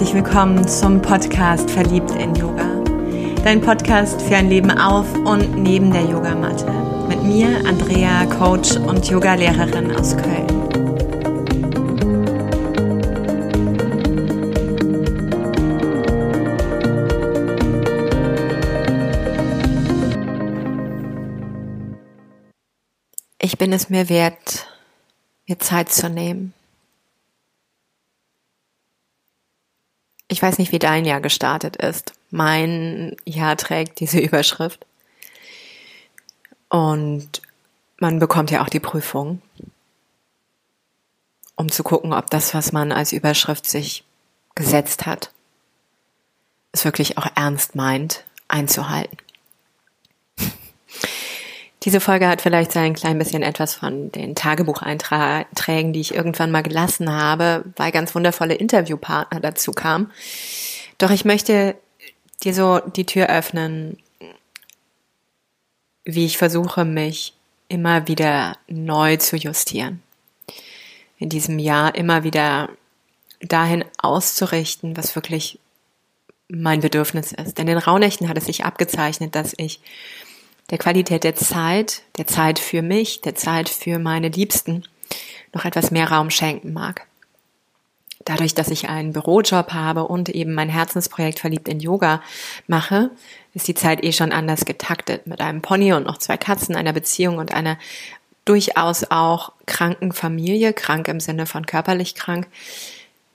herzlich 0.00 0.24
willkommen 0.24 0.66
zum 0.66 1.02
Podcast 1.02 1.70
Verliebt 1.70 2.12
in 2.12 2.34
Yoga. 2.34 2.64
Dein 3.44 3.60
Podcast 3.60 4.22
für 4.22 4.36
ein 4.36 4.48
Leben 4.48 4.70
auf 4.70 5.12
und 5.12 5.62
neben 5.62 5.92
der 5.92 6.04
Yogamatte. 6.04 6.72
Mit 7.06 7.22
mir, 7.22 7.48
Andrea, 7.66 8.24
Coach 8.24 8.76
und 8.76 9.06
Yogalehrerin 9.10 9.94
aus 9.94 10.16
Köln. 10.16 10.46
Ich 23.38 23.58
bin 23.58 23.74
es 23.74 23.90
mir 23.90 24.08
wert, 24.08 24.66
mir 25.46 25.58
Zeit 25.58 25.90
zu 25.90 26.08
nehmen 26.08 26.54
Ich 30.30 30.40
weiß 30.40 30.58
nicht, 30.58 30.70
wie 30.70 30.78
dein 30.78 31.04
Jahr 31.04 31.20
gestartet 31.20 31.74
ist. 31.74 32.12
Mein 32.30 33.16
Jahr 33.24 33.56
trägt 33.56 33.98
diese 33.98 34.20
Überschrift. 34.20 34.86
Und 36.68 37.42
man 37.98 38.20
bekommt 38.20 38.52
ja 38.52 38.62
auch 38.62 38.68
die 38.68 38.78
Prüfung, 38.78 39.42
um 41.56 41.70
zu 41.70 41.82
gucken, 41.82 42.12
ob 42.12 42.30
das, 42.30 42.54
was 42.54 42.70
man 42.70 42.92
als 42.92 43.12
Überschrift 43.12 43.66
sich 43.66 44.04
gesetzt 44.54 45.04
hat, 45.04 45.32
es 46.70 46.84
wirklich 46.84 47.18
auch 47.18 47.26
ernst 47.34 47.74
meint, 47.74 48.24
einzuhalten. 48.46 49.18
Diese 51.84 52.00
Folge 52.00 52.28
hat 52.28 52.42
vielleicht 52.42 52.76
ein 52.76 52.94
klein 52.94 53.18
bisschen 53.18 53.42
etwas 53.42 53.74
von 53.74 54.12
den 54.12 54.34
Tagebucheinträgen, 54.34 55.94
die 55.94 56.00
ich 56.00 56.14
irgendwann 56.14 56.50
mal 56.50 56.62
gelassen 56.62 57.10
habe, 57.10 57.64
weil 57.76 57.90
ganz 57.90 58.14
wundervolle 58.14 58.54
Interviewpartner 58.54 59.40
dazu 59.40 59.72
kamen. 59.72 60.10
Doch 60.98 61.10
ich 61.10 61.24
möchte 61.24 61.76
dir 62.42 62.52
so 62.52 62.80
die 62.80 63.06
Tür 63.06 63.28
öffnen, 63.28 63.96
wie 66.04 66.26
ich 66.26 66.36
versuche, 66.36 66.84
mich 66.84 67.34
immer 67.68 68.06
wieder 68.08 68.58
neu 68.68 69.16
zu 69.16 69.36
justieren. 69.36 70.02
In 71.18 71.30
diesem 71.30 71.58
Jahr 71.58 71.94
immer 71.94 72.24
wieder 72.24 72.68
dahin 73.40 73.84
auszurichten, 73.98 74.96
was 74.98 75.14
wirklich 75.14 75.58
mein 76.48 76.80
Bedürfnis 76.80 77.32
ist. 77.32 77.56
Denn 77.56 77.68
in 77.68 77.78
Rauhnächten 77.78 78.28
hat 78.28 78.36
es 78.36 78.46
sich 78.46 78.64
abgezeichnet, 78.64 79.34
dass 79.34 79.54
ich 79.56 79.80
der 80.70 80.78
Qualität 80.78 81.24
der 81.24 81.34
Zeit, 81.34 82.02
der 82.16 82.26
Zeit 82.26 82.58
für 82.58 82.82
mich, 82.82 83.20
der 83.20 83.34
Zeit 83.34 83.68
für 83.68 83.98
meine 83.98 84.28
Liebsten 84.28 84.84
noch 85.52 85.64
etwas 85.64 85.90
mehr 85.90 86.10
Raum 86.10 86.30
schenken 86.30 86.72
mag. 86.72 87.06
Dadurch, 88.24 88.54
dass 88.54 88.68
ich 88.68 88.88
einen 88.88 89.12
Bürojob 89.12 89.72
habe 89.72 90.06
und 90.06 90.28
eben 90.28 90.52
mein 90.52 90.68
Herzensprojekt 90.68 91.40
verliebt 91.40 91.68
in 91.68 91.80
Yoga 91.80 92.22
mache, 92.66 93.10
ist 93.54 93.66
die 93.66 93.74
Zeit 93.74 94.04
eh 94.04 94.12
schon 94.12 94.30
anders 94.30 94.66
getaktet 94.66 95.26
mit 95.26 95.40
einem 95.40 95.62
Pony 95.62 95.94
und 95.94 96.06
noch 96.06 96.18
zwei 96.18 96.36
Katzen, 96.36 96.76
einer 96.76 96.92
Beziehung 96.92 97.38
und 97.38 97.52
einer 97.52 97.78
durchaus 98.44 99.10
auch 99.10 99.52
kranken 99.66 100.12
Familie, 100.12 100.72
krank 100.72 101.08
im 101.08 101.18
Sinne 101.18 101.46
von 101.46 101.66
körperlich 101.66 102.14
krank, 102.14 102.46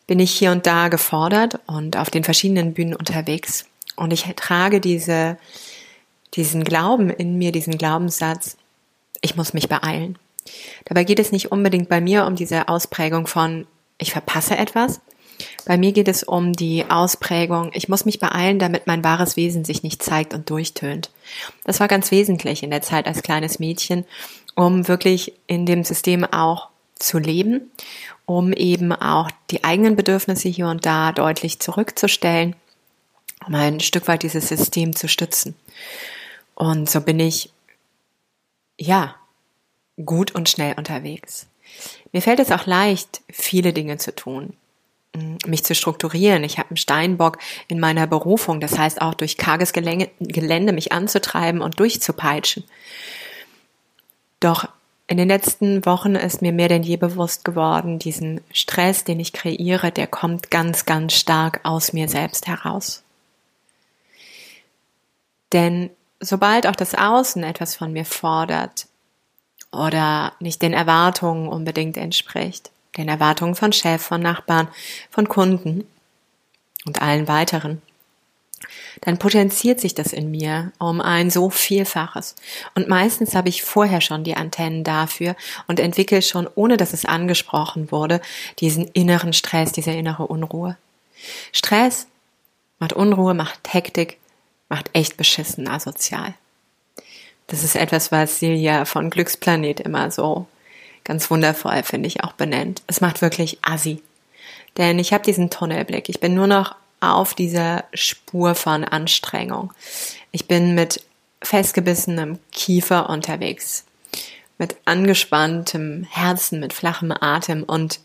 bin 0.08 0.20
ich 0.20 0.32
hier 0.32 0.52
und 0.52 0.68
da 0.68 0.88
gefordert 0.90 1.60
und 1.66 1.98
auf 1.98 2.12
den 2.12 2.24
verschiedenen 2.24 2.74
Bühnen 2.74 2.96
unterwegs. 2.96 3.66
Und 3.96 4.14
ich 4.14 4.24
trage 4.36 4.80
diese 4.80 5.38
diesen 6.36 6.64
Glauben 6.64 7.10
in 7.10 7.38
mir, 7.38 7.52
diesen 7.52 7.78
Glaubenssatz, 7.78 8.58
ich 9.22 9.36
muss 9.36 9.54
mich 9.54 9.70
beeilen. 9.70 10.18
Dabei 10.86 11.04
geht 11.04 11.20
es 11.20 11.32
nicht 11.32 11.52
unbedingt 11.52 11.90
bei 11.90 12.02
mir 12.02 12.26
um 12.26 12.36
diese 12.36 12.68
Ausprägung 12.68 13.28
von, 13.28 13.66
ich 13.98 14.12
verpasse 14.12 14.58
etwas. 14.58 15.02
Bei 15.66 15.78
mir 15.78 15.92
geht 15.92 16.08
es 16.08 16.24
um 16.24 16.54
die 16.54 16.86
Ausprägung, 16.90 17.72
ich 17.74 17.90
muss 17.90 18.06
mich 18.06 18.20
beeilen, 18.20 18.60
damit 18.60 18.88
mein 18.88 19.04
wahres 19.04 19.36
Wesen 19.36 19.66
sich 19.66 19.84
nicht 19.84 20.02
zeigt 20.02 20.34
und 20.34 20.50
durchtönt. 20.50 21.10
Das 21.64 21.80
war 21.80 21.88
ganz 21.88 22.12
wesentlich 22.12 22.64
in 22.64 22.70
der 22.70 22.82
Zeit 22.82 23.08
als 23.08 23.22
kleines 23.22 23.60
Mädchen, 23.60 24.06
um 24.56 24.88
wirklich 24.88 25.34
in 25.48 25.66
dem 25.66 25.84
System 25.84 26.24
auch 26.24 26.70
zu 26.98 27.20
leben, 27.20 27.72
um 28.26 28.54
eben 28.54 28.94
auch 28.94 29.30
die 29.52 29.64
eigenen 29.64 29.96
Bedürfnisse 29.96 30.48
hier 30.48 30.68
und 30.68 30.86
da 30.86 31.12
deutlich 31.12 31.60
zurückzustellen, 31.60 32.56
um 33.46 33.56
ein 33.56 33.80
Stück 33.82 34.08
weit 34.08 34.24
dieses 34.24 34.48
System 34.48 34.96
zu 34.96 35.10
stützen. 35.10 35.56
Und 36.56 36.90
so 36.90 37.02
bin 37.02 37.20
ich, 37.20 37.52
ja, 38.78 39.16
gut 40.04 40.34
und 40.34 40.50
schnell 40.50 40.76
unterwegs. 40.78 41.48
Mir 42.12 42.22
fällt 42.22 42.40
es 42.40 42.52
auch 42.52 42.66
leicht, 42.66 43.22
viele 43.30 43.74
Dinge 43.74 43.98
zu 43.98 44.16
tun, 44.16 44.54
mich 45.46 45.64
zu 45.64 45.76
strukturieren. 45.76 46.44
Ich 46.44 46.58
habe 46.58 46.70
einen 46.70 46.78
Steinbock 46.78 47.38
in 47.68 47.80
meiner 47.80 48.08
Berufung, 48.08 48.60
das 48.60 48.78
heißt 48.78 49.02
auch 49.02 49.14
durch 49.14 49.38
karges 49.38 49.74
Gelände 49.74 50.74
mich 50.74 50.92
anzutreiben 50.92 51.62
und 51.62 51.80
durchzupeitschen. 51.80 52.64
Doch 54.40 54.68
in 55.08 55.18
den 55.18 55.28
letzten 55.28 55.86
Wochen 55.86 56.16
ist 56.16 56.42
mir 56.42 56.52
mehr 56.52 56.68
denn 56.68 56.84
je 56.84 56.98
bewusst 56.98 57.46
geworden, 57.46 58.00
diesen 58.00 58.42
Stress, 58.52 59.04
den 59.04 59.20
ich 59.20 59.34
kreiere, 59.34 59.92
der 59.92 60.08
kommt 60.08 60.52
ganz, 60.52 60.86
ganz 60.86 61.14
stark 61.14 61.60
aus 61.64 61.94
mir 61.94 62.10
selbst 62.10 62.48
heraus. 62.48 63.04
Denn 65.54 65.92
sobald 66.20 66.68
auch 66.68 66.76
das 66.76 66.96
Außen 66.96 67.44
etwas 67.44 67.76
von 67.76 67.94
mir 67.94 68.06
fordert 68.06 68.88
oder 69.72 70.34
nicht 70.40 70.62
den 70.62 70.74
Erwartungen 70.74 71.48
unbedingt 71.48 71.98
entspricht, 71.98 72.72
den 72.98 73.10
Erwartungen 73.10 73.56
von 73.56 73.74
Chef, 73.74 74.02
von 74.02 74.22
Nachbarn, 74.22 74.68
von 75.10 75.28
Kunden 75.28 75.86
und 76.86 77.02
allen 77.02 77.28
weiteren, 77.28 77.82
dann 79.02 79.20
potenziert 79.20 79.80
sich 79.80 79.94
das 79.94 80.14
in 80.14 80.32
mir 80.32 80.72
um 80.80 81.02
ein 81.02 81.30
so 81.30 81.50
Vielfaches. 81.50 82.36
Und 82.74 82.88
meistens 82.88 83.36
habe 83.36 83.50
ich 83.50 83.64
vorher 83.64 84.02
schon 84.02 84.24
die 84.24 84.38
Antennen 84.38 84.84
dafür 84.84 85.36
und 85.68 85.80
entwickle 85.80 86.22
schon, 86.22 86.48
ohne 86.56 86.78
dass 86.78 86.94
es 86.94 87.06
angesprochen 87.06 87.92
wurde, 87.92 88.22
diesen 88.60 88.88
inneren 88.88 89.34
Stress, 89.34 89.72
diese 89.72 89.92
innere 89.92 90.28
Unruhe. 90.28 90.78
Stress 91.52 92.08
macht 92.80 92.94
Unruhe, 92.94 93.34
macht 93.34 93.74
Hektik, 93.74 94.18
macht 94.76 94.90
echt 94.92 95.16
beschissen 95.16 95.70
asozial. 95.70 96.34
Das 97.48 97.64
ist 97.64 97.78
etwas, 97.78 98.12
was 98.12 98.40
Silja 98.40 98.84
von 98.84 99.10
Glücksplanet 99.10 99.80
immer 99.80 100.12
so 100.12 100.48
ganz 101.06 101.32
wundervoll, 101.32 101.82
finde 101.84 102.08
ich, 102.08 102.26
auch 102.26 102.34
benennt. 102.34 102.84
Es 102.86 103.00
macht 103.00 103.22
wirklich 103.22 103.60
assi. 103.62 104.04
Denn 104.76 105.00
ich 105.00 105.14
habe 105.14 105.24
diesen 105.24 105.50
Tunnelblick. 105.50 106.10
Ich 106.10 106.20
bin 106.20 106.36
nur 106.36 106.48
noch 106.48 106.76
auf 107.00 107.34
dieser 107.34 107.86
Spur 107.94 108.54
von 108.54 108.84
Anstrengung. 108.84 109.72
Ich 110.34 110.46
bin 110.46 110.76
mit 110.76 111.02
festgebissenem 111.42 112.40
Kiefer 112.52 113.10
unterwegs, 113.10 113.86
mit 114.58 114.76
angespanntem 114.84 116.06
Herzen, 116.10 116.60
mit 116.60 116.74
flachem 116.74 117.14
Atem 117.14 117.64
und 117.64 118.02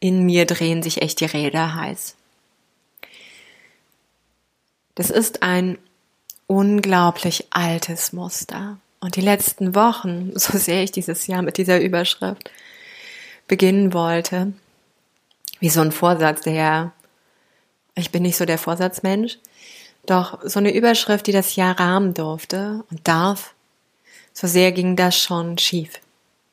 in 0.00 0.24
mir 0.24 0.46
drehen 0.46 0.82
sich 0.82 1.02
echt 1.02 1.20
die 1.20 1.26
Räder 1.26 1.74
heiß. 1.74 2.16
Das 4.94 5.10
ist 5.10 5.42
ein 5.42 5.76
unglaublich 6.46 7.46
altes 7.50 8.12
Muster. 8.12 8.78
Und 9.00 9.16
die 9.16 9.20
letzten 9.20 9.74
Wochen, 9.74 10.32
so 10.38 10.56
sehr 10.58 10.82
ich 10.82 10.92
dieses 10.92 11.26
Jahr 11.26 11.42
mit 11.42 11.58
dieser 11.58 11.80
Überschrift 11.80 12.50
beginnen 13.48 13.92
wollte, 13.92 14.52
wie 15.60 15.70
so 15.70 15.80
ein 15.80 15.92
Vorsatz, 15.92 16.42
der, 16.42 16.92
ich 17.94 18.10
bin 18.10 18.22
nicht 18.22 18.36
so 18.36 18.44
der 18.44 18.58
Vorsatzmensch, 18.58 19.38
doch 20.04 20.38
so 20.44 20.58
eine 20.58 20.74
Überschrift, 20.74 21.26
die 21.26 21.32
das 21.32 21.56
Jahr 21.56 21.78
rahmen 21.78 22.14
durfte 22.14 22.84
und 22.90 23.06
darf, 23.06 23.54
so 24.32 24.46
sehr 24.46 24.72
ging 24.72 24.96
das 24.96 25.18
schon 25.18 25.58
schief. 25.58 26.00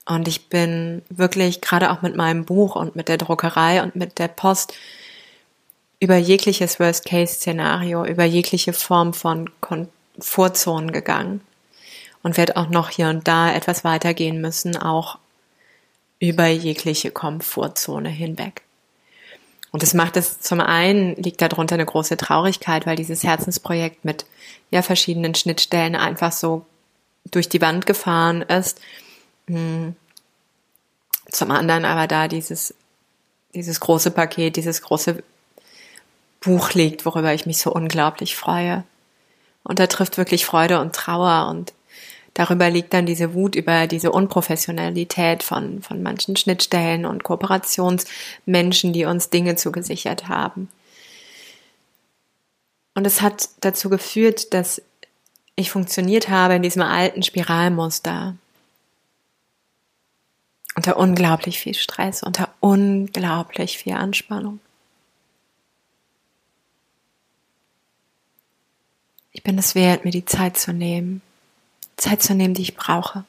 Und 0.06 0.27
ich 0.27 0.50
bin 0.50 1.01
wirklich 1.09 1.62
gerade 1.62 1.91
auch 1.91 2.01
mit 2.01 2.15
meinem 2.15 2.45
Buch 2.45 2.75
und 2.75 2.95
mit 2.95 3.07
der 3.07 3.17
Druckerei 3.17 3.81
und 3.83 3.95
mit 3.95 4.19
der 4.19 4.27
Post 4.27 4.73
über 6.03 6.17
jegliches 6.17 6.81
Worst-Case-Szenario, 6.81 8.03
über 8.03 8.25
jegliche 8.25 8.73
Form 8.73 9.13
von 9.13 9.50
Komfortzonen 9.61 10.91
gegangen 10.91 11.39
und 12.23 12.35
werde 12.35 12.57
auch 12.57 12.67
noch 12.67 12.89
hier 12.89 13.07
und 13.07 13.25
da 13.25 13.53
etwas 13.53 13.85
weitergehen 13.85 14.41
müssen, 14.41 14.75
auch 14.75 15.17
über 16.19 16.47
jegliche 16.47 17.09
Komfortzone 17.09 18.09
hinweg. 18.09 18.63
Und 19.71 19.81
das 19.81 19.94
macht 19.94 20.17
es 20.17 20.41
zum 20.41 20.59
einen, 20.59 21.15
liegt 21.15 21.41
darunter 21.41 21.75
eine 21.75 21.85
große 21.85 22.17
Traurigkeit, 22.17 22.85
weil 22.85 22.97
dieses 22.97 23.23
Herzensprojekt 23.23 24.03
mit 24.03 24.25
ja 24.71 24.81
verschiedenen 24.81 25.35
Schnittstellen 25.35 25.95
einfach 25.95 26.33
so 26.33 26.65
durch 27.31 27.47
die 27.47 27.61
Wand 27.61 27.85
gefahren 27.85 28.41
ist. 28.41 28.81
Hm. 29.47 29.95
Zum 31.31 31.50
anderen 31.50 31.85
aber 31.85 32.07
da 32.07 32.27
dieses, 32.27 32.75
dieses 33.55 33.79
große 33.79 34.11
Paket, 34.11 34.57
dieses 34.57 34.81
große 34.81 35.23
Buch 36.43 36.73
liegt, 36.73 37.05
worüber 37.05 37.33
ich 37.33 37.45
mich 37.45 37.57
so 37.57 37.71
unglaublich 37.71 38.35
freue. 38.35 38.83
Und 39.63 39.79
da 39.79 39.87
trifft 39.87 40.17
wirklich 40.17 40.45
Freude 40.45 40.79
und 40.81 40.93
Trauer 40.93 41.49
und 41.49 41.73
darüber 42.33 42.69
liegt 42.69 42.93
dann 42.93 43.05
diese 43.05 43.33
Wut 43.33 43.55
über 43.55 43.87
diese 43.87 44.11
Unprofessionalität 44.11 45.43
von, 45.43 45.81
von 45.81 46.03
manchen 46.03 46.35
Schnittstellen 46.35 47.05
und 47.05 47.23
Kooperationsmenschen, 47.23 48.93
die 48.93 49.05
uns 49.05 49.29
Dinge 49.29 49.55
zugesichert 49.55 50.27
haben. 50.27 50.69
Und 52.95 53.07
es 53.07 53.21
hat 53.21 53.49
dazu 53.61 53.89
geführt, 53.89 54.53
dass 54.53 54.81
ich 55.55 55.71
funktioniert 55.71 56.29
habe 56.29 56.55
in 56.55 56.61
diesem 56.61 56.81
alten 56.81 57.23
Spiralmuster. 57.23 58.35
Unter 60.75 60.97
unglaublich 60.97 61.59
viel 61.59 61.75
Stress, 61.75 62.23
unter 62.23 62.49
unglaublich 62.59 63.77
viel 63.77 63.93
Anspannung. 63.93 64.59
Ich 69.33 69.44
bin 69.44 69.57
es 69.57 69.75
wert, 69.75 70.06
mir 70.06 70.12
die 70.12 70.25
Zeit 70.25 70.57
zu 70.57 70.71
nehmen. 70.71 71.21
Zeit 71.97 72.21
zu 72.21 72.33
nehmen, 72.35 72.53
die 72.53 72.62
ich 72.62 72.75
brauche. 72.75 73.25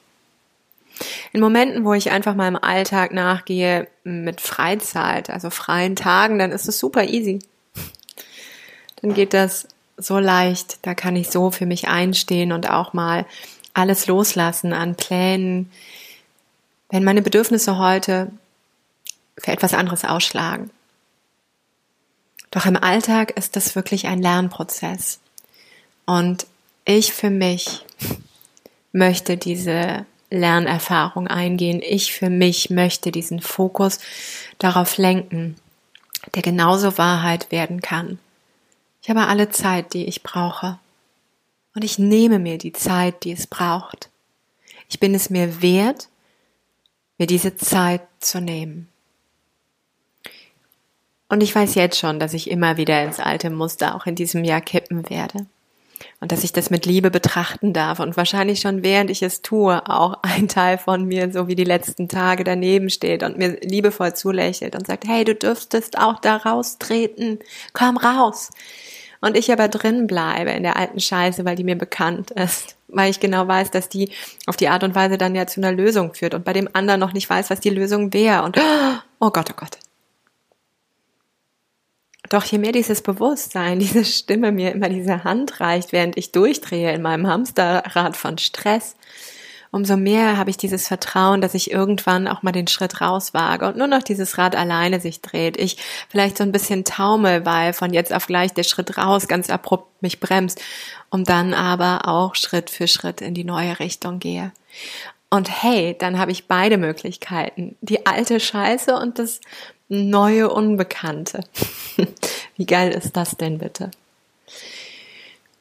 In 1.33 1.41
Momenten, 1.41 1.83
wo 1.83 1.93
ich 1.93 2.11
einfach 2.11 2.35
mal 2.35 2.47
im 2.47 2.55
Alltag 2.55 3.11
nachgehe 3.11 3.87
mit 4.03 4.39
Freizeit, 4.39 5.29
also 5.29 5.49
freien 5.49 5.95
Tagen, 5.95 6.39
dann 6.39 6.51
ist 6.51 6.67
es 6.67 6.79
super 6.79 7.03
easy. 7.03 7.39
Dann 9.01 9.13
geht 9.13 9.33
das 9.33 9.67
so 9.97 10.19
leicht, 10.19 10.79
da 10.83 10.93
kann 10.93 11.15
ich 11.15 11.29
so 11.29 11.51
für 11.51 11.65
mich 11.65 11.87
einstehen 11.87 12.51
und 12.51 12.69
auch 12.69 12.93
mal 12.93 13.25
alles 13.73 14.07
loslassen 14.07 14.73
an 14.73 14.95
Plänen, 14.95 15.71
wenn 16.89 17.03
meine 17.03 17.21
Bedürfnisse 17.21 17.77
heute 17.77 18.31
für 19.37 19.51
etwas 19.51 19.73
anderes 19.73 20.05
ausschlagen. 20.05 20.69
Doch 22.51 22.65
im 22.65 22.77
Alltag 22.77 23.31
ist 23.31 23.57
das 23.57 23.75
wirklich 23.75 24.07
ein 24.07 24.21
Lernprozess. 24.21 25.19
Und 26.05 26.45
ich 26.85 27.13
für 27.13 27.29
mich 27.29 27.83
möchte 28.91 29.37
diese 29.37 30.05
Lernerfahrung 30.29 31.27
eingehen. 31.27 31.81
Ich 31.83 32.13
für 32.13 32.29
mich 32.29 32.69
möchte 32.69 33.11
diesen 33.11 33.41
Fokus 33.41 33.99
darauf 34.59 34.97
lenken, 34.97 35.55
der 36.33 36.41
genauso 36.41 36.97
Wahrheit 36.97 37.51
werden 37.51 37.81
kann. 37.81 38.19
Ich 39.01 39.09
habe 39.09 39.27
alle 39.27 39.49
Zeit, 39.49 39.93
die 39.93 40.05
ich 40.05 40.23
brauche. 40.23 40.79
Und 41.75 41.83
ich 41.83 41.99
nehme 41.99 42.39
mir 42.39 42.57
die 42.57 42.73
Zeit, 42.73 43.23
die 43.23 43.33
es 43.33 43.47
braucht. 43.47 44.09
Ich 44.87 44.99
bin 44.99 45.13
es 45.13 45.29
mir 45.29 45.61
wert, 45.61 46.07
mir 47.17 47.27
diese 47.27 47.55
Zeit 47.55 48.01
zu 48.19 48.39
nehmen. 48.39 48.87
Und 51.27 51.41
ich 51.41 51.53
weiß 51.53 51.75
jetzt 51.75 51.99
schon, 51.99 52.19
dass 52.19 52.33
ich 52.33 52.49
immer 52.49 52.77
wieder 52.77 53.03
ins 53.03 53.19
alte 53.19 53.49
Muster 53.49 53.95
auch 53.95 54.05
in 54.05 54.15
diesem 54.15 54.43
Jahr 54.43 54.61
kippen 54.61 55.09
werde 55.09 55.47
und 56.19 56.31
dass 56.31 56.43
ich 56.43 56.53
das 56.53 56.69
mit 56.69 56.85
Liebe 56.85 57.11
betrachten 57.11 57.73
darf. 57.73 57.99
Und 57.99 58.17
wahrscheinlich 58.17 58.59
schon 58.59 58.83
während 58.83 59.09
ich 59.09 59.21
es 59.21 59.41
tue 59.41 59.87
auch 59.89 60.19
ein 60.21 60.47
Teil 60.47 60.77
von 60.77 61.05
mir 61.05 61.31
so 61.31 61.47
wie 61.47 61.55
die 61.55 61.63
letzten 61.63 62.07
Tage 62.07 62.43
daneben 62.43 62.89
steht 62.89 63.23
und 63.23 63.37
mir 63.37 63.59
liebevoll 63.61 64.13
zulächelt 64.13 64.75
und 64.75 64.87
sagt, 64.87 65.07
hey, 65.07 65.23
du 65.23 65.35
dürftest 65.35 65.97
auch 65.97 66.19
da 66.19 66.37
raustreten, 66.37 67.39
komm 67.73 67.97
raus. 67.97 68.51
Und 69.21 69.35
ich 69.37 69.51
aber 69.51 69.67
drin 69.67 70.07
bleibe 70.07 70.51
in 70.51 70.63
der 70.63 70.77
alten 70.77 70.99
Scheiße, 70.99 71.45
weil 71.45 71.55
die 71.55 71.63
mir 71.63 71.77
bekannt 71.77 72.31
ist, 72.31 72.75
weil 72.87 73.09
ich 73.09 73.19
genau 73.19 73.47
weiß, 73.47 73.71
dass 73.71 73.89
die 73.89 74.11
auf 74.45 74.55
die 74.55 74.67
Art 74.67 74.83
und 74.83 74.93
Weise 74.93 75.17
dann 75.17 75.33
ja 75.35 75.47
zu 75.47 75.59
einer 75.59 75.71
Lösung 75.71 76.13
führt 76.13 76.33
und 76.33 76.45
bei 76.45 76.53
dem 76.53 76.69
anderen 76.73 76.99
noch 76.99 77.13
nicht 77.13 77.29
weiß, 77.29 77.49
was 77.49 77.59
die 77.59 77.71
Lösung 77.71 78.13
wäre. 78.13 78.43
Und 78.43 78.57
oh 79.19 79.31
Gott, 79.31 79.49
oh 79.51 79.55
Gott, 79.55 79.79
doch 82.29 82.43
je 82.45 82.57
mehr 82.57 82.71
dieses 82.71 83.01
Bewusstsein, 83.01 83.79
diese 83.79 84.05
Stimme 84.05 84.51
mir 84.51 84.71
immer 84.71 84.89
diese 84.89 85.23
Hand 85.23 85.59
reicht, 85.59 85.91
während 85.91 86.17
ich 86.17 86.31
durchdrehe 86.31 86.93
in 86.93 87.01
meinem 87.01 87.27
Hamsterrad 87.27 88.17
von 88.17 88.37
Stress, 88.37 88.95
umso 89.71 89.97
mehr 89.97 90.37
habe 90.37 90.49
ich 90.49 90.57
dieses 90.57 90.87
Vertrauen, 90.87 91.41
dass 91.41 91.53
ich 91.53 91.69
irgendwann 91.69 92.29
auch 92.29 92.43
mal 92.43 92.53
den 92.53 92.67
Schritt 92.67 93.01
rauswage 93.01 93.67
und 93.67 93.75
nur 93.75 93.87
noch 93.87 94.03
dieses 94.03 94.37
Rad 94.37 94.55
alleine 94.55 95.01
sich 95.01 95.21
dreht. 95.21 95.57
Ich 95.57 95.77
vielleicht 96.09 96.37
so 96.37 96.43
ein 96.43 96.53
bisschen 96.53 96.85
taumel, 96.85 97.45
weil 97.45 97.73
von 97.73 97.93
jetzt 97.93 98.13
auf 98.13 98.27
gleich 98.27 98.53
der 98.53 98.63
Schritt 98.63 98.97
raus 98.97 99.27
ganz 99.27 99.49
abrupt 99.49 100.01
mich 100.01 100.21
bremst, 100.21 100.61
um 101.09 101.25
dann 101.25 101.53
aber 101.53 102.07
auch 102.07 102.35
Schritt 102.35 102.69
für 102.69 102.87
Schritt 102.87 103.19
in 103.19 103.33
die 103.33 103.43
neue 103.43 103.79
Richtung 103.79 104.19
gehe. 104.19 104.53
Und 105.29 105.63
hey, 105.63 105.95
dann 105.97 106.17
habe 106.17 106.31
ich 106.31 106.47
beide 106.47 106.77
Möglichkeiten. 106.77 107.75
Die 107.81 108.05
alte 108.05 108.39
Scheiße 108.39 108.95
und 108.95 109.19
das 109.19 109.41
neue 109.89 110.49
Unbekannte. 110.49 111.43
Wie 112.57 112.65
geil 112.65 112.91
ist 112.91 113.17
das 113.17 113.37
denn 113.37 113.57
bitte? 113.57 113.91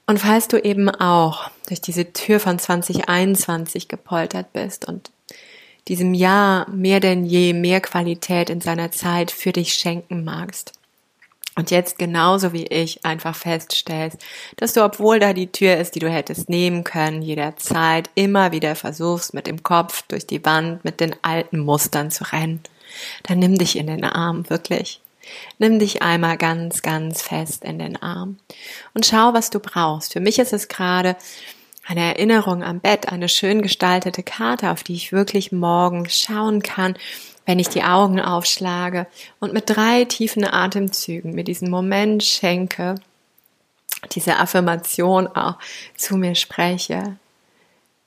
Und 0.06 0.19
falls 0.19 0.49
du 0.49 0.62
eben 0.62 0.90
auch 0.90 1.50
durch 1.66 1.81
diese 1.81 2.12
Tür 2.12 2.38
von 2.38 2.58
2021 2.58 3.88
gepoltert 3.88 4.52
bist 4.52 4.87
und 4.87 5.11
diesem 5.88 6.14
Jahr 6.14 6.69
mehr 6.70 7.00
denn 7.00 7.25
je 7.25 7.52
mehr 7.52 7.81
Qualität 7.81 8.50
in 8.50 8.61
seiner 8.61 8.90
Zeit 8.90 9.31
für 9.31 9.52
dich 9.52 9.75
schenken 9.75 10.25
magst, 10.25 10.72
und 11.56 11.70
jetzt 11.70 11.98
genauso 11.98 12.52
wie 12.52 12.66
ich 12.66 13.04
einfach 13.04 13.34
feststellst, 13.34 14.18
dass 14.56 14.72
du, 14.72 14.84
obwohl 14.84 15.20
da 15.20 15.32
die 15.32 15.52
Tür 15.52 15.76
ist, 15.76 15.94
die 15.94 16.00
du 16.00 16.10
hättest 16.10 16.48
nehmen 16.48 16.84
können, 16.84 17.22
jederzeit 17.22 18.10
immer 18.14 18.52
wieder 18.52 18.74
versuchst, 18.74 19.34
mit 19.34 19.46
dem 19.46 19.62
Kopf 19.62 20.02
durch 20.08 20.26
die 20.26 20.44
Wand, 20.44 20.84
mit 20.84 21.00
den 21.00 21.14
alten 21.22 21.58
Mustern 21.58 22.10
zu 22.10 22.24
rennen 22.32 22.62
dann 23.24 23.38
nimm 23.38 23.58
dich 23.58 23.76
in 23.76 23.86
den 23.86 24.04
Arm, 24.04 24.48
wirklich. 24.48 25.00
Nimm 25.58 25.78
dich 25.78 26.02
einmal 26.02 26.36
ganz, 26.36 26.82
ganz 26.82 27.22
fest 27.22 27.64
in 27.64 27.78
den 27.78 28.00
Arm 28.00 28.38
und 28.92 29.06
schau, 29.06 29.32
was 29.32 29.48
du 29.48 29.58
brauchst. 29.58 30.12
Für 30.12 30.20
mich 30.20 30.38
ist 30.38 30.52
es 30.52 30.68
gerade 30.68 31.16
eine 31.86 32.00
Erinnerung 32.00 32.62
am 32.62 32.80
Bett, 32.80 33.08
eine 33.08 33.28
schön 33.28 33.62
gestaltete 33.62 34.22
Karte, 34.22 34.70
auf 34.70 34.82
die 34.82 34.94
ich 34.94 35.12
wirklich 35.12 35.50
morgen 35.50 36.08
schauen 36.10 36.62
kann, 36.62 36.96
wenn 37.46 37.58
ich 37.58 37.69
die 37.69 37.82
Augen 37.82 38.20
aufschlage 38.20 39.06
und 39.41 39.52
mit 39.52 39.69
drei 39.69 40.05
tiefen 40.05 40.44
Atemzügen 40.44 41.35
mir 41.35 41.44
diesen 41.44 41.70
Moment 41.70 42.23
schenke, 42.23 42.96
diese 44.12 44.38
Affirmation 44.38 45.26
auch 45.26 45.56
zu 45.96 46.17
mir 46.17 46.35
spreche. 46.35 47.17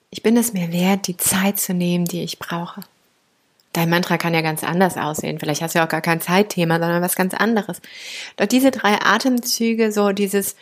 Ich 0.09 0.23
bin 0.23 0.37
es 0.37 0.53
mir 0.53 0.71
wert, 0.71 1.07
die 1.07 1.17
Zeit 1.17 1.59
zu 1.59 1.73
nehmen, 1.73 2.05
die 2.05 2.23
ich 2.23 2.39
brauche. 2.39 2.81
Dein 3.73 3.89
Mantra 3.89 4.17
kann 4.17 4.33
ja 4.33 4.41
ganz 4.41 4.63
anders 4.63 4.97
aussehen. 4.97 5.39
Vielleicht 5.39 5.61
hast 5.61 5.75
du 5.75 5.79
ja 5.79 5.85
auch 5.85 5.89
gar 5.89 6.01
kein 6.01 6.21
Zeitthema, 6.21 6.79
sondern 6.79 7.01
was 7.01 7.15
ganz 7.15 7.33
anderes. 7.33 7.81
Doch 8.35 8.47
diese 8.47 8.71
drei 8.71 8.99
Atemzüge, 9.01 9.91
so 9.91 10.13
dieses 10.13 10.55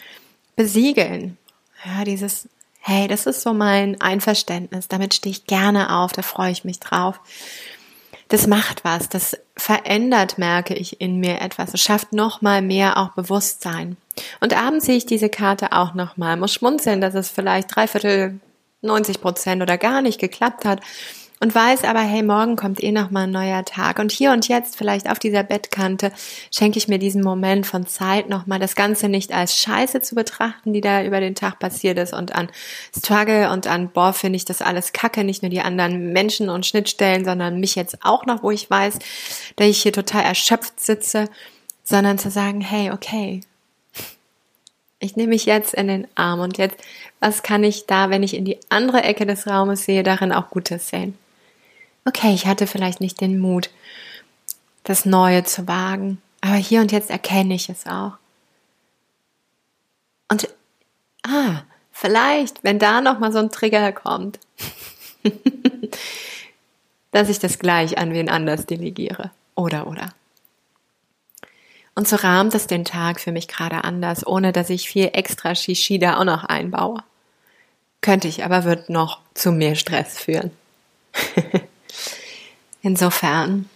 Besiegeln, 0.55 1.37
ja, 1.85 2.03
dieses, 2.03 2.49
hey, 2.79 3.07
das 3.07 3.25
ist 3.25 3.41
so 3.41 3.53
mein 3.53 4.01
Einverständnis, 4.01 4.87
damit 4.87 5.13
stehe 5.13 5.31
ich 5.31 5.45
gerne 5.45 5.95
auf, 5.95 6.11
da 6.11 6.23
freue 6.23 6.51
ich 6.51 6.65
mich 6.65 6.79
drauf. 6.79 7.19
Das 8.27 8.47
macht 8.47 8.83
was, 8.83 9.07
das 9.07 9.37
verändert, 9.55 10.37
merke 10.37 10.73
ich 10.73 10.99
in 10.99 11.19
mir 11.19 11.41
etwas. 11.41 11.73
Es 11.73 11.81
schafft 11.81 12.11
nochmal 12.11 12.61
mehr 12.61 12.97
auch 12.97 13.09
Bewusstsein. 13.09 13.97
Und 14.39 14.55
abends 14.57 14.85
sehe 14.85 14.97
ich 14.97 15.05
diese 15.05 15.29
Karte 15.29 15.73
auch 15.73 15.93
nochmal, 15.93 16.37
muss 16.37 16.53
schmunzeln, 16.53 17.01
dass 17.01 17.13
es 17.13 17.29
vielleicht 17.29 17.75
dreiviertel, 17.75 18.39
90 18.81 19.21
Prozent 19.21 19.61
oder 19.61 19.77
gar 19.77 20.01
nicht 20.01 20.19
geklappt 20.19 20.65
hat 20.65 20.81
und 21.41 21.53
weiß 21.53 21.83
aber, 21.83 21.99
hey, 21.99 22.23
morgen 22.23 22.55
kommt 22.55 22.81
eh 22.81 22.91
noch 22.91 23.11
mal 23.11 23.23
ein 23.23 23.31
neuer 23.31 23.65
Tag 23.65 23.99
und 23.99 24.11
hier 24.11 24.31
und 24.31 24.47
jetzt 24.47 24.77
vielleicht 24.77 25.09
auf 25.09 25.19
dieser 25.19 25.43
Bettkante 25.43 26.11
schenke 26.49 26.77
ich 26.77 26.87
mir 26.87 26.97
diesen 26.97 27.21
Moment 27.21 27.67
von 27.67 27.85
Zeit 27.85 28.29
noch 28.29 28.47
mal 28.47 28.59
das 28.59 28.75
Ganze 28.75 29.09
nicht 29.09 29.33
als 29.33 29.57
Scheiße 29.57 30.01
zu 30.01 30.15
betrachten, 30.15 30.71
die 30.71 30.81
da 30.81 31.03
über 31.03 31.19
den 31.19 31.35
Tag 31.35 31.59
passiert 31.59 31.97
ist 31.97 32.13
und 32.13 32.33
an 32.33 32.49
Struggle 32.97 33.51
und 33.51 33.67
an 33.67 33.89
boah, 33.89 34.13
finde 34.13 34.37
ich 34.37 34.45
das 34.45 34.61
alles 34.61 34.93
kacke, 34.93 35.25
nicht 35.25 35.41
nur 35.41 35.49
die 35.49 35.61
anderen 35.61 36.13
Menschen 36.13 36.49
und 36.49 36.65
Schnittstellen, 36.65 37.25
sondern 37.25 37.59
mich 37.59 37.75
jetzt 37.75 37.97
auch 38.01 38.25
noch, 38.25 38.41
wo 38.41 38.51
ich 38.51 38.69
weiß, 38.69 38.99
dass 39.57 39.67
ich 39.67 39.81
hier 39.81 39.93
total 39.93 40.23
erschöpft 40.23 40.79
sitze, 40.79 41.27
sondern 41.83 42.17
zu 42.17 42.31
sagen, 42.31 42.61
hey, 42.61 42.91
okay, 42.91 43.41
ich 44.99 45.17
nehme 45.17 45.29
mich 45.29 45.45
jetzt 45.45 45.73
in 45.73 45.87
den 45.89 46.07
Arm 46.15 46.39
und 46.39 46.57
jetzt, 46.57 46.77
was 47.19 47.43
kann 47.43 47.63
ich 47.63 47.85
da, 47.85 48.09
wenn 48.09 48.23
ich 48.23 48.33
in 48.33 48.45
die 48.45 48.57
andere 48.69 49.03
Ecke 49.03 49.25
des 49.25 49.45
Raumes 49.45 49.83
sehe, 49.83 50.01
darin 50.01 50.31
auch 50.31 50.49
Gutes 50.49 50.87
sehen? 50.89 51.17
Okay, 52.05 52.33
ich 52.33 52.45
hatte 52.45 52.67
vielleicht 52.67 53.01
nicht 53.01 53.19
den 53.19 53.39
Mut, 53.39 53.69
das 54.83 55.05
Neue 55.05 55.43
zu 55.43 55.67
wagen, 55.67 56.21
aber 56.41 56.55
hier 56.55 56.81
und 56.81 56.91
jetzt 56.91 57.09
erkenne 57.09 57.55
ich 57.55 57.69
es 57.69 57.87
auch. 57.87 58.13
Und 60.29 60.47
ah, 61.23 61.63
vielleicht, 61.91 62.63
wenn 62.63 62.79
da 62.79 63.01
noch 63.01 63.19
mal 63.19 63.31
so 63.31 63.39
ein 63.39 63.51
Trigger 63.51 63.91
kommt, 63.91 64.39
dass 67.11 67.29
ich 67.29 67.39
das 67.39 67.59
gleich 67.59 67.97
an 67.97 68.13
wen 68.13 68.29
anders 68.29 68.65
delegiere. 68.65 69.31
Oder, 69.55 69.87
oder. 69.87 70.13
Und 71.95 72.07
so 72.07 72.17
rahmt 72.17 72.53
es 72.53 72.67
den 72.67 72.83
Tag 72.83 73.21
für 73.21 73.31
mich 73.31 73.47
gerade 73.47 73.83
anders, 73.85 74.27
ohne 74.27 74.51
dass 74.51 74.69
ich 74.69 74.89
viel 74.89 75.11
extra 75.13 75.55
Shishi 75.55 75.97
da 75.97 76.19
auch 76.19 76.25
noch 76.25 76.43
einbaue. 76.43 77.01
Könnte 78.01 78.27
ich, 78.27 78.43
aber 78.43 78.65
wird 78.65 78.89
noch 78.89 79.21
zu 79.33 79.51
mehr 79.51 79.75
Stress 79.75 80.19
führen. 80.19 80.51
Insofern 82.81 83.69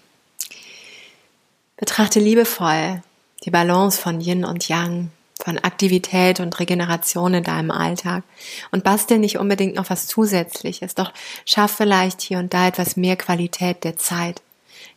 betrachte 1.78 2.20
liebevoll 2.20 3.02
die 3.46 3.52
Balance 3.52 4.00
von 4.00 4.22
Yin 4.22 4.46
und 4.46 4.68
Yang, 4.68 5.12
von 5.42 5.58
Aktivität 5.58 6.40
und 6.42 6.60
Regeneration 6.60 7.34
in 7.34 7.44
deinem 7.44 7.72
Alltag 7.72 8.24
und 8.72 8.84
bastel 8.84 9.18
nicht 9.18 9.38
unbedingt 9.38 9.76
noch 9.76 9.90
was 9.90 10.08
Zusätzliches, 10.08 10.96
doch 10.96 11.14
schaff 11.46 11.72
vielleicht 11.72 12.22
hier 12.22 12.40
und 12.40 12.54
da 12.54 12.68
etwas 12.68 12.98
mehr 12.98 13.16
Qualität 13.16 13.84
der 13.86 13.98
Zeit, 13.98 14.42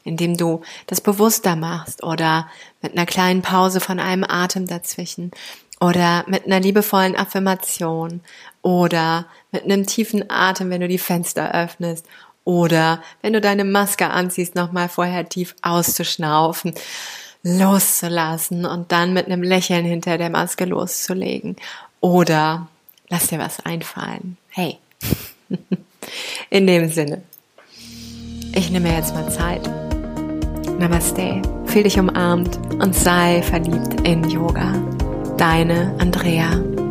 indem 0.03 0.37
du 0.37 0.63
das 0.89 1.01
bewusster 1.01 1.55
machst 1.55 2.03
oder 2.03 2.49
mit 2.83 2.93
einer 2.93 3.07
kleinen 3.07 3.43
Pause 3.43 3.81
von 3.81 4.01
einem 4.01 4.25
Atem 4.25 4.67
dazwischen 4.67 5.31
oder 5.81 6.25
mit 6.27 6.47
einer 6.47 6.61
liebevollen 6.61 7.17
Affirmation 7.17 8.21
oder 8.63 9.27
mit 9.53 9.65
einem 9.65 9.87
tiefen 9.87 10.29
Atem, 10.29 10.71
wenn 10.71 10.81
du 10.81 10.89
die 10.89 10.99
Fenster 10.99 11.55
öffnest 11.55 12.07
oder 12.45 13.03
wenn 13.21 13.33
du 13.33 13.41
deine 13.41 13.65
Maske 13.65 14.11
anziehst, 14.11 14.55
nochmal 14.55 14.89
vorher 14.89 15.29
tief 15.29 15.55
auszuschnaufen, 15.63 16.75
loszulassen 17.43 18.65
und 18.65 18.93
dann 18.93 19.13
mit 19.13 19.27
einem 19.27 19.43
Lächeln 19.43 19.85
hinter 19.85 20.19
der 20.19 20.31
Maske 20.31 20.65
loszulegen 20.65 21.57
oder 22.01 22.69
lass 23.09 23.29
dir 23.29 23.39
was 23.39 23.65
einfallen. 23.65 24.37
Hey. 24.51 24.79
In 26.51 26.67
dem 26.67 26.89
Sinne. 26.89 27.23
Ich 28.55 28.71
nehme 28.71 28.95
jetzt 28.95 29.15
mal 29.15 29.31
Zeit. 29.31 29.63
Namaste. 30.79 31.41
Fühl 31.67 31.85
dich 31.85 31.99
umarmt 31.99 32.59
und 32.83 32.95
sei 32.95 33.43
verliebt 33.43 34.07
in 34.07 34.29
Yoga. 34.29 34.75
Deine 35.39 35.95
Andrea. 35.99 36.82